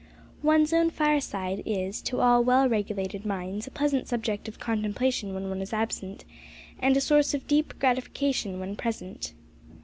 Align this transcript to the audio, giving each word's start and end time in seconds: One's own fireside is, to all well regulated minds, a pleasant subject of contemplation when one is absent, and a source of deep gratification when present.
One's 0.41 0.73
own 0.73 0.89
fireside 0.89 1.61
is, 1.63 2.01
to 2.01 2.21
all 2.21 2.43
well 2.43 2.67
regulated 2.67 3.23
minds, 3.23 3.67
a 3.67 3.69
pleasant 3.69 4.07
subject 4.07 4.47
of 4.47 4.57
contemplation 4.57 5.31
when 5.35 5.47
one 5.47 5.61
is 5.61 5.73
absent, 5.73 6.25
and 6.79 6.97
a 6.97 6.99
source 7.01 7.35
of 7.35 7.45
deep 7.45 7.77
gratification 7.77 8.59
when 8.59 8.75
present. 8.75 9.35